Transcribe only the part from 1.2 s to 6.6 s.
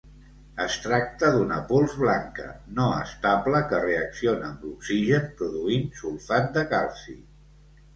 d'una pols blanca, no estable que reacciona amb l'oxigen produint sulfat